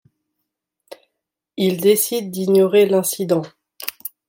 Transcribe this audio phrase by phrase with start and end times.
[1.57, 3.43] Il décide d'ignorer l'incident.